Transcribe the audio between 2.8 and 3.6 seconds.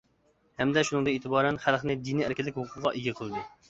ئىگە قىلدى.